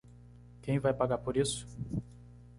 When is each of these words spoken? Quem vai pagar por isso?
Quem 0.63 0.79
vai 0.79 0.95
pagar 0.95 1.19
por 1.19 1.37
isso? 1.37 1.67